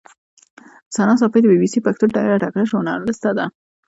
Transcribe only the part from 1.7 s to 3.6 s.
سي پښتو ډېره تکړه ژورنالیسټه ده.